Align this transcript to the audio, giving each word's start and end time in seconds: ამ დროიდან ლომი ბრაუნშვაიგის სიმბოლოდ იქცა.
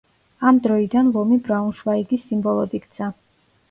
ამ 0.51 0.61
დროიდან 0.67 1.13
ლომი 1.19 1.39
ბრაუნშვაიგის 1.51 2.27
სიმბოლოდ 2.29 2.79
იქცა. 2.83 3.17